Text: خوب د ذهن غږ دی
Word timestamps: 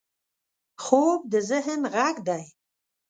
خوب 0.83 1.19
د 1.31 1.33
ذهن 1.49 1.81
غږ 1.93 2.15
دی 2.27 2.43